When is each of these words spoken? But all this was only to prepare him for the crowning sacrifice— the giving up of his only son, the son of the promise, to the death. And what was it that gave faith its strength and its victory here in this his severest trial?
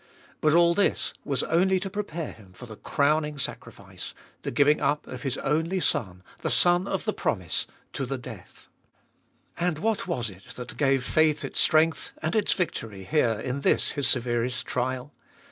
But 0.41 0.53
all 0.53 0.73
this 0.73 1.13
was 1.23 1.43
only 1.43 1.79
to 1.79 1.87
prepare 1.87 2.31
him 2.31 2.53
for 2.53 2.65
the 2.65 2.75
crowning 2.75 3.37
sacrifice— 3.37 4.15
the 4.41 4.49
giving 4.49 4.81
up 4.81 5.05
of 5.05 5.21
his 5.21 5.37
only 5.37 5.79
son, 5.79 6.23
the 6.39 6.49
son 6.49 6.87
of 6.87 7.05
the 7.05 7.13
promise, 7.13 7.67
to 7.93 8.07
the 8.07 8.17
death. 8.17 8.67
And 9.59 9.77
what 9.77 10.07
was 10.07 10.31
it 10.31 10.45
that 10.55 10.75
gave 10.77 11.03
faith 11.03 11.45
its 11.45 11.59
strength 11.59 12.13
and 12.19 12.35
its 12.35 12.53
victory 12.53 13.03
here 13.03 13.39
in 13.39 13.61
this 13.61 13.91
his 13.91 14.07
severest 14.07 14.65
trial? 14.65 15.13